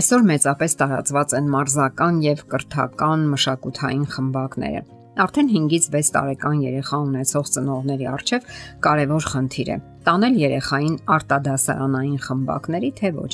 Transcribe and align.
Այսօր 0.00 0.22
մեծապես 0.24 0.74
տարածված 0.80 1.32
են 1.36 1.48
մարզական 1.52 2.18
եւ 2.24 2.38
կրթական 2.48 3.24
մշակութային 3.34 4.04
խմբակները։ 4.14 4.78
Արդեն 5.20 5.48
5-ից 5.50 5.88
6 5.92 6.10
տարեկան 6.14 6.62
երեխա 6.64 7.00
ունեցող 7.04 7.50
ծնողների 7.56 8.06
արժև 8.08 8.46
կարևոր 8.86 9.26
խնդիր 9.32 9.72
է՝ 9.74 9.76
տանել 10.06 10.38
երեխային 10.40 10.94
արտադասարանային 11.16 12.22
խմբակների 12.26 12.90
թե 13.00 13.10
ոչ։ 13.18 13.32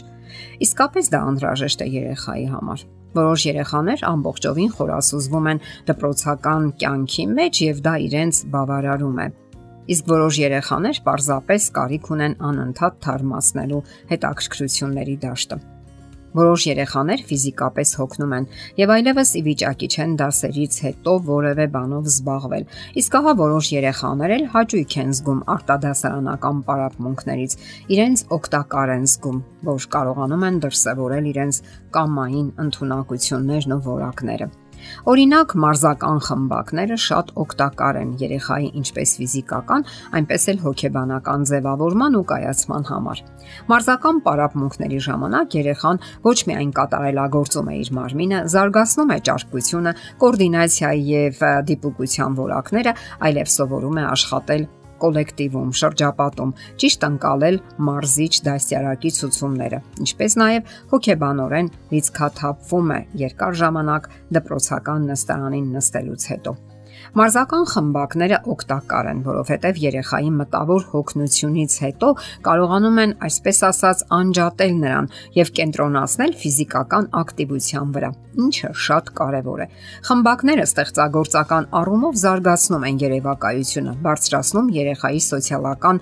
Իսկապես 0.67 1.13
դա 1.15 1.21
անհրաժեշտ 1.29 1.87
է 1.87 1.89
երեխայի 1.93 2.49
համար։ 2.57 2.85
Որոշ 3.21 3.47
երեխաներ 3.47 4.05
ամբողջովին 4.11 4.75
խորասուզվում 4.81 5.49
են 5.53 5.63
դպրոցական 5.93 6.69
կյանքի 6.83 7.29
մեջ 7.37 7.63
եւ 7.67 7.85
դա 7.87 7.95
իրենց 8.11 8.43
բավարարում 8.57 9.23
է։ 9.23 9.29
Իսկ 9.95 10.13
որոշ 10.17 10.43
երեխաներ 10.43 11.01
պարզապես 11.07 11.71
կարիք 11.79 12.13
ունեն 12.17 12.37
անընդհատ 12.51 13.01
թարմացնելու 13.07 13.83
հետաքրքրությունների 14.11 15.19
դաշտը։ 15.29 15.63
Որոշ 16.37 16.65
երեխաներ 16.69 17.23
ֆիզիկապես 17.29 17.93
հոգնում 17.97 18.35
են 18.37 18.47
եւ 18.81 18.93
այլևս 18.97 19.31
ի 19.41 19.43
վիճակի 19.47 19.89
չեն 19.97 20.17
դասերից 20.21 20.77
հետո 20.87 21.15
որևէ 21.31 21.67
բանով 21.77 22.11
զբաղվել։ 22.13 22.67
Իսկ 23.01 23.17
ահա 23.21 23.33
որոշ 23.41 23.71
երեխաներ 23.77 24.35
էլ 24.37 24.45
հաճույք 24.57 24.99
են 25.01 25.17
զգում 25.17 25.41
արտադասարանական 25.57 26.61
պարապմունքներից։ 26.69 27.57
Իրենց 27.97 28.27
օգտակար 28.37 28.95
են 28.97 29.09
զգում, 29.17 29.41
որ 29.71 29.89
կարողանում 29.97 30.47
են 30.51 30.61
դրսևորել 30.67 31.33
իրենց 31.33 31.65
կամային 31.97 32.49
ընտունակություններն 32.67 33.77
ու 33.77 33.83
որակները։ 33.91 34.53
Օրինակ, 35.11 35.55
մարզական 35.63 36.21
խմբակները 36.27 36.99
շատ 37.07 37.33
օգտակար 37.43 37.99
են 38.03 38.15
երեխայի 38.23 38.71
ինչպես 38.81 39.15
ֆիզիկական, 39.21 39.87
այնպես 40.21 40.47
էլ 40.53 40.63
հոգեբանական 40.67 41.47
ձևավորման 41.51 42.19
ու 42.21 42.25
կայացման 42.33 42.89
համար։ 42.91 43.23
Մարզական 43.71 44.23
պարապմունքների 44.27 45.03
ժամանակ 45.07 45.59
երեխան 45.61 46.03
ոչ 46.27 46.39
միայն 46.51 46.73
կատարելագործում 46.81 47.71
է 47.71 47.77
իր 47.83 47.93
մարմինը, 48.01 48.41
զարգացնում 48.57 49.13
է 49.17 49.21
ճարպկությունը, 49.31 49.95
կոորդինացիայի 50.25 51.07
եւ 51.17 51.45
դիպուկության 51.71 52.41
որակները, 52.43 52.97
այլև 53.31 53.55
սովորում 53.57 54.03
է 54.03 54.11
աշխատել 54.17 54.69
կոլեկտիվում, 55.03 55.73
շրջապատում, 55.81 56.55
ճիշտ 56.83 57.09
անցալել 57.09 57.59
մարզիչ 57.89 58.33
դասյարակի 58.47 59.13
ցուցումները, 59.19 59.83
ինչպես 60.07 60.39
նաև 60.43 60.73
հոգեբանորեն 60.95 61.75
լիցքաթափվում 61.97 62.97
է 62.97 63.03
երկար 63.27 63.61
ժամանակ 63.65 64.09
դպրոցական 64.39 65.13
նստարանին 65.13 65.69
նստելուց 65.77 66.33
հետո։ 66.37 66.59
Մարզական 67.17 67.65
խմբակները 67.73 68.39
օգտակար 68.53 69.09
են, 69.13 69.21
որովհետև 69.27 69.81
երեխայի 69.87 70.31
մտավոր 70.37 70.87
հոգնությունից 70.93 71.77
հետո 71.87 72.11
կարողանում 72.47 73.01
են, 73.05 73.15
այսպես 73.27 73.59
ասած, 73.71 74.05
անջատել 74.17 74.75
նրան 74.83 75.11
եւ 75.37 75.53
կենտրոնացնել 75.57 76.35
ֆիզիկական 76.43 77.09
ակտիվության 77.21 77.95
վրա, 77.97 78.11
ինչը 78.37 78.71
շատ 78.87 79.11
կարեւոր 79.17 79.63
է։ 79.65 79.67
Խմբակները 80.07 80.67
ստեղծագործական 80.67 81.69
առումով 81.81 82.19
զարգացնում 82.21 82.87
են 82.87 83.01
երևակայությունը, 83.07 83.95
բարձրացնում 84.07 84.69
երեխայի 84.77 85.23
սոցիալական 85.27 86.01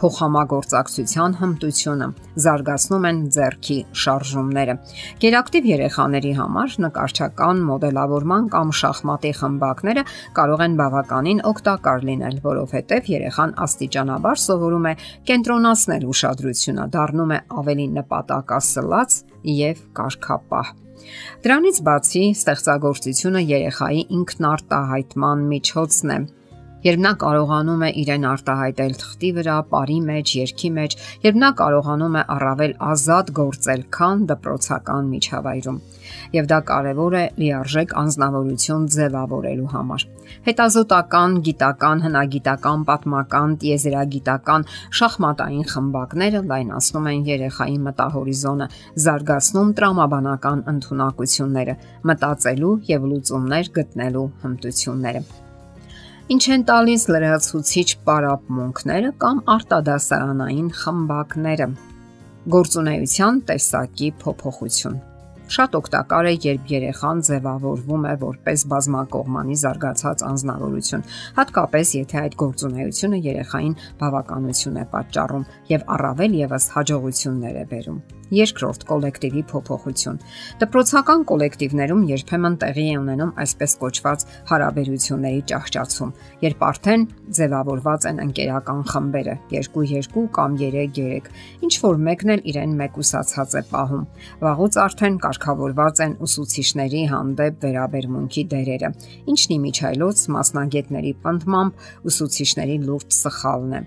փոխհամագործակցության 0.00 1.36
հմտությունը, 1.40 2.08
զարգացնում 2.44 3.08
են 3.10 3.18
ձեռքի 3.36 3.78
շարժումները։ 4.04 4.76
Գերակտիվ 5.24 5.70
երեխաների 5.70 6.32
համար 6.40 6.76
նկարչական 6.84 7.64
մոդելավորման 7.70 8.48
կամ 8.54 8.74
շախմատի 8.80 9.32
խմբակները 9.40 10.04
կարող 10.36 10.62
են 10.66 10.74
բավականին 10.80 11.40
օգտակար 11.50 12.04
լինել, 12.08 12.36
որովհետև 12.44 13.08
երեխան 13.12 13.54
աստիճանաբար 13.66 14.40
սովորում 14.44 14.88
է 14.90 14.94
կենտրոնացնել 15.30 16.06
ուշադրությունը, 16.10 16.84
դառնում 16.96 17.34
է 17.36 17.40
ավելի 17.60 17.86
նպատակասլաց 18.00 19.16
եւ 19.60 19.82
կարգապահ։ 20.00 20.74
Դրանից 21.44 21.78
բացի 21.86 22.24
ստեղծագործությունը 22.36 23.40
երեխայի 23.50 24.02
ինքնարտահայտման 24.20 25.46
միջոցն 25.54 26.14
է 26.16 26.18
երբ 26.84 27.00
նա 27.04 27.12
կարողանում 27.20 27.82
է 27.84 27.90
իրեն 28.00 28.26
արտահայտել 28.30 28.94
թղթի 29.00 29.30
վրա, 29.36 29.56
բարի 29.72 29.98
մեջ, 30.10 30.34
երկի 30.40 30.70
մեջ, 30.76 30.96
երբ 31.26 31.40
նա 31.40 31.50
կարողանում 31.60 32.14
է 32.20 32.22
առավել 32.36 32.72
ազատ 32.90 33.32
գործել, 33.40 33.82
քան 33.96 34.22
դպրոցական 34.30 35.10
միջավայրում։ 35.14 35.80
Եվ 36.34 36.48
դա 36.50 36.58
կարևոր 36.70 37.16
է 37.20 37.24
լիարժեք 37.40 37.92
անznավորություն 38.00 38.86
ձևավորելու 38.94 39.68
համար։ 39.74 40.06
Հետազոտական, 40.46 41.36
գիտական, 41.46 42.02
հնագիտական, 42.06 42.84
պատմական, 42.90 43.56
տիեզերագիտական, 43.64 44.66
շախմատային 45.00 45.66
խմբակները 45.74 46.42
լայնացնում 46.54 47.10
են 47.12 47.28
երեխայի 47.30 47.76
մտահորիզոնը, 47.90 48.70
զարգացնում 49.10 49.74
տրամաբանական 49.80 50.64
ընտունակությունները, 50.74 51.78
մտածելու 52.14 52.74
եւ 52.94 53.06
լուծումներ 53.12 53.72
գտնելու 53.80 54.26
հմտությունները 54.46 55.24
ինչ 56.30 56.44
են 56.54 56.62
տալիս 56.62 57.04
լրացուցիչ 57.10 57.86
պարապմունքները 58.06 59.08
կամ 59.22 59.38
արտադասարանային 59.54 60.68
խմբակները։ 60.80 61.66
Գործունեության 62.54 63.40
տեսակի 63.48 64.10
փոփոխություն։ 64.20 65.00
Շատ 65.50 65.74
օգտակար 65.80 66.28
է, 66.30 66.34
երբ 66.44 66.70
երեխան 66.70 67.24
ձևավորվում 67.30 68.06
է 68.12 68.14
որպես 68.22 68.64
բազմակողմանի 68.74 69.58
զարգացած 69.64 70.24
անznավորություն, 70.30 71.04
հատկապես 71.40 71.94
եթե 71.98 72.22
այդ 72.22 72.38
գործունեությունը 72.44 73.22
երեխային 73.26 73.76
բավականություն 74.04 74.80
է 74.84 74.86
պատճառում 74.94 75.50
եւ 75.74 75.92
առավել 75.98 76.40
եւս 76.44 76.70
հաջողություններ 76.78 77.62
է 77.64 77.68
բերում 77.74 78.00
երկրորդ 78.34 78.84
կոլեկտիվի 78.90 79.42
փոփոխություն։ 79.50 80.18
Դպրոցական 80.60 81.24
կոլեկտիվներում 81.30 82.02
երբեմն 82.10 82.56
տեղի 82.62 82.84
է 82.90 82.96
ունենում 83.00 83.32
այսպես 83.44 83.74
կոչված 83.80 84.24
հարաբերությունների 84.50 85.42
ճահճացում, 85.50 86.12
երբ 86.44 86.64
արդեն 86.70 87.06
ձևավորված 87.40 88.06
են 88.10 88.22
ընկերական 88.24 88.82
խմբերը՝ 88.90 89.34
2-2 89.50 90.24
կամ 90.36 90.56
3-3, 90.60 91.30
ինչ 91.66 91.74
որ 91.84 92.00
մեկն 92.06 92.34
էլ 92.34 92.42
իրեն 92.50 92.74
մեկուսացած 92.80 93.56
է 93.60 93.62
պահում։ 93.70 94.04
Վաղուց 94.40 94.78
արդեն 94.84 95.18
կարգավորված 95.24 96.02
են 96.06 96.14
ուսուցիչների 96.26 97.02
հանդեպ 97.10 97.64
վերաբերմունքի 97.64 98.44
դերերը, 98.50 98.90
ինչն 99.30 99.54
իմիջայլոց 99.56 100.24
մասնագետների 100.36 101.12
պնդմամբ 101.24 101.84
ուսուցիչների 102.10 102.76
լուրջ 102.86 103.16
սխալն 103.20 103.74
է։ 103.78 103.80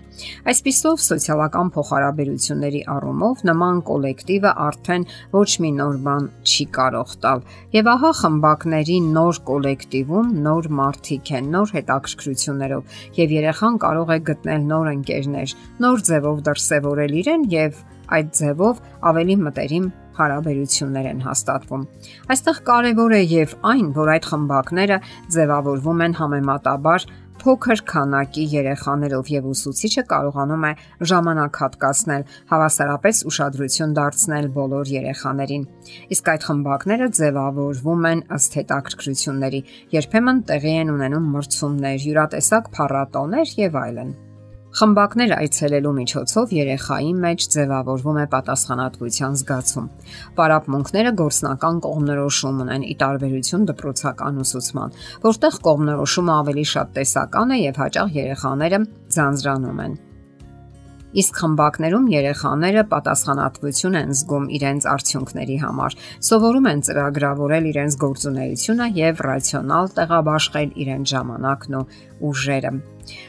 Այսպիսով 0.54 1.02
սոցիալական 1.04 1.72
փոխհարաբերությունների 1.74 2.82
առումով 2.94 3.44
նման 3.50 3.82
կոլեկտիվ 3.88 4.33
կոլեկտիվը 4.34 4.52
արդեն 4.64 5.04
ոչ 5.34 5.50
մի 5.62 5.70
նոր 5.78 5.96
բան 6.04 6.24
չի 6.42 6.64
կարող 6.74 7.10
տալ։ 7.22 7.42
Եվ 7.74 7.90
ահա 7.94 8.10
խմբակների 8.18 8.96
նոր 9.14 9.40
կոլեկտիվում 9.50 10.28
նոր 10.44 10.68
մարդիկ 10.78 11.32
են, 11.38 11.50
նոր 11.54 11.74
հետաքրքրություններով, 11.78 12.82
եւ 13.18 13.34
երեխան 13.38 13.74
կարող 13.84 14.14
է 14.14 14.18
գտնել 14.30 14.62
նոր 14.74 14.86
ընկերներ, 14.94 15.54
նոր 15.84 16.06
ձևով 16.10 16.40
դրսևորել 16.48 17.18
իրեն 17.22 17.44
եւ 17.54 17.84
այդ 18.14 18.32
ձևով 18.38 18.80
ավելի 19.14 19.36
մտերիմ 19.44 19.86
հարաբերություններ 20.14 21.06
են 21.10 21.22
հաստատվում։ 21.24 21.86
Այստեղ 22.30 22.58
կարևոր 22.68 23.14
է 23.14 23.22
եւ 23.34 23.54
այն, 23.70 23.86
որ 23.96 24.10
այդ 24.14 24.28
խմբակները 24.30 24.98
ձևավորվում 25.34 26.02
են 26.04 26.14
համեմատաբար 26.20 27.06
փոքր 27.44 27.80
քանակի 27.90 28.44
երեխաներով 28.54 29.30
եւ 29.34 29.48
ուսուցիչը 29.50 30.04
կարողանում 30.08 30.64
է 30.64 30.70
ժամանակ 31.10 31.58
հատկացնել, 31.64 32.24
հավասարապես 32.54 33.20
ուշադրություն 33.30 33.94
դարձնել 34.00 34.50
բոլոր 34.56 34.92
երեխաներին։ 34.94 35.66
Իսկ 36.16 36.30
այդ 36.34 36.48
խմբակները 36.48 37.08
ձևավորվում 37.20 38.10
են 38.14 38.26
ըստ 38.40 38.60
հետաքրքրությունների, 38.64 39.64
երբեմն 40.00 40.44
տեղի 40.48 40.76
են 40.84 40.94
ունենում 40.98 41.32
մրցումներ, 41.36 41.98
յուրատեսակ 42.08 42.70
փառատոներ 42.78 43.58
եւ 43.64 43.84
այլն։ 43.84 44.16
Խմբակներ 44.74 45.32
այցելելու 45.36 45.90
միջոցով 45.94 46.52
երեխայի 46.54 47.10
մեջ 47.22 47.44
ձևավորվում 47.54 48.16
է 48.18 48.24
պատասխանատվության 48.32 49.34
զգացում։ 49.38 49.84
Պարապմունքները 50.38 51.12
գործնական 51.20 51.76
կողմնորոշում 51.84 52.56
ունեն՝ 52.64 52.86
ի 52.90 52.96
տարբերություն 53.02 53.68
դպրոցական 53.70 54.40
ուսուցման, 54.42 54.96
որտեղ 55.26 55.58
կողմնորոշումը 55.68 56.34
ավելի 56.34 56.64
շատ 56.74 56.90
տեսական 56.98 57.54
է 57.54 57.58
եւ 57.60 57.78
հաճախ 57.84 58.18
երեխաները 58.18 58.80
ձանձրանում 59.14 59.84
են։ 59.84 59.94
Իսկ 61.14 61.36
խմբակներում 61.38 62.06
երեխաները 62.10 62.82
պատասխանատվություն 62.90 63.98
են 64.00 64.08
զգում 64.18 64.48
իրենց 64.58 64.88
արդյունքների 64.90 65.58
համար, 65.62 65.96
սովորում 66.26 66.66
են 66.72 66.82
ծրագրավորել 66.88 67.70
իրենց 67.70 67.98
գործունեությունը 68.02 68.90
եւ 68.98 69.22
ռացիոնալ 69.28 69.94
տեղաբաշխել 70.00 70.74
իրենց 70.82 71.14
ժամանակն 71.14 71.78
ու 71.78 71.84
ուժերը։ 72.34 72.74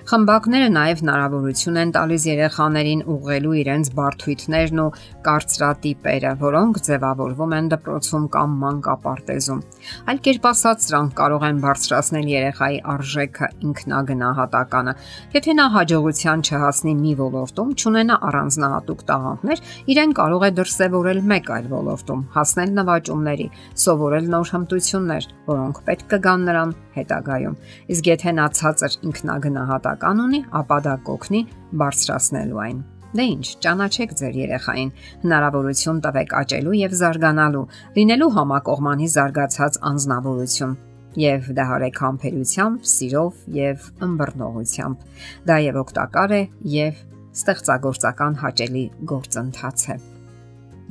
Խմբակները 0.09 0.67
նաև 0.75 1.01
հնարավորություն 1.01 1.79
են 1.81 1.91
տալիս 1.95 2.25
երեխաներին 2.29 3.01
ուղղելու 3.15 3.55
իրենց 3.61 3.89
բարթույթներն 3.97 4.81
ու 4.85 4.87
կարծրատիպերը, 5.25 6.31
որոնք 6.41 6.79
ձևավորվում 6.85 7.55
են 7.57 7.69
դպրոցում 7.73 8.27
կամ 8.35 8.55
մանկապարտեզում։ 8.65 9.61
Այլ 10.05 10.21
կերպ 10.25 10.47
ասած, 10.51 10.85
սրանք 10.85 11.15
կարող 11.19 11.45
են 11.49 11.61
բարձրացնել 11.65 12.29
երեխայի 12.35 12.79
արժեքը 12.95 13.49
ինքնագնահատականը։ 13.65 14.95
Եթե 15.35 15.55
նա 15.59 15.67
հաջողության 15.75 16.45
չհասնի 16.45 16.95
մի 17.01 17.13
ոլորտում, 17.25 17.75
ճանենա 17.85 18.19
առանձնահատուկ 18.29 19.05
տաղանդներ, 19.09 19.63
իրեն 19.95 20.15
կարող 20.21 20.45
է 20.45 20.51
դրսևորել 20.61 21.21
մեկ 21.35 21.51
այլ 21.55 21.69
ոլորտում, 21.75 22.25
հասնել 22.35 22.75
նվաճումների, 22.79 23.47
սովորել 23.85 24.31
նոր 24.35 24.51
հմտություններ, 24.55 25.29
որոնք 25.49 25.85
պետք 25.89 26.11
կգան 26.15 26.45
նրան 26.49 26.75
հետագայում։ 26.95 27.55
Իսկ 27.95 28.09
եթե 28.11 28.33
նա 28.39 28.47
ցածր 28.59 28.97
ինքնագնահատական 29.09 30.25
ունի, 30.25 30.41
ապա 30.61 30.77
դա 30.85 30.95
կօգնի 31.09 31.41
բարձրացնելու 31.81 32.61
այն։ 32.65 32.83
Դե 33.15 33.25
ինչ, 33.31 33.45
ճանաչեք 33.63 34.13
ձեր 34.19 34.37
երեխային, 34.41 34.89
հնարավորություն 35.23 35.99
տվեք 36.03 36.33
աճելու 36.35 36.73
եւ 36.81 36.95
զարգանալու, 36.99 37.67
լինելու 37.95 38.31
համակողմանի 38.35 39.07
զարգացած 39.15 39.77
անznավորություն 39.91 40.75
եւ 41.15 41.47
դա 41.55 41.65
հարեք 41.69 42.01
համբերությամբ, 42.03 42.87
սիրով 42.91 43.45
եւ 43.55 43.87
ըմբռնողությամբ։ 44.03 45.05
Դա 45.47 45.57
եւ 45.63 45.79
օգտակար 45.85 46.35
է 46.35 46.41
եւ 46.75 47.01
ստեղծագործական 47.39 48.39
հաճելի 48.43 48.85
գործընթաց 49.15 49.87
է։ 49.95 49.97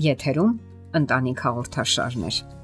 Եթերում 0.08 0.52
ընտանիք 1.04 1.44
հաղորդաշարներ։ 1.44 2.63